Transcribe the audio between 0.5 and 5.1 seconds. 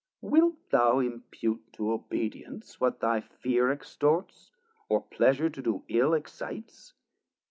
thou impute to obedience what thy fear Extorts, or